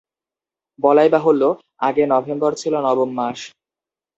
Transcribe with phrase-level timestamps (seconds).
[0.79, 1.43] বলাই বাহুল্য,
[1.79, 3.39] আগে নভেম্বর ছিলো নবম মাস।